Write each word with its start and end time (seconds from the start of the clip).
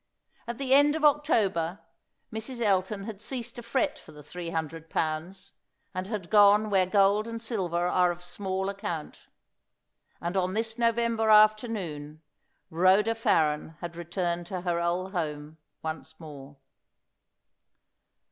At 0.47 0.57
the 0.57 0.73
end 0.73 0.95
of 0.95 1.05
October 1.05 1.79
Mrs. 2.33 2.59
Elton 2.59 3.03
had 3.03 3.21
ceased 3.21 3.55
to 3.57 3.61
fret 3.61 3.99
for 3.99 4.13
the 4.13 4.23
three 4.23 4.49
hundred 4.49 4.89
pounds, 4.89 5.53
and 5.93 6.07
had 6.07 6.31
gone 6.31 6.71
where 6.71 6.87
gold 6.87 7.27
and 7.27 7.39
silver 7.39 7.85
are 7.85 8.09
of 8.09 8.23
small 8.23 8.67
account. 8.67 9.27
And 10.19 10.35
on 10.35 10.55
this 10.55 10.79
November 10.79 11.29
afternoon 11.29 12.23
Rhoda 12.71 13.13
Farren 13.13 13.75
had 13.79 13.95
returned 13.95 14.47
to 14.47 14.61
her 14.61 14.79
old 14.79 15.11
home 15.11 15.59
once 15.83 16.19
more. 16.19 16.57